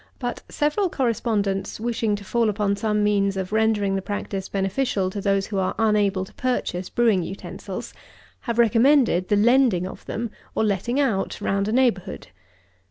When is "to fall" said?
2.15-2.49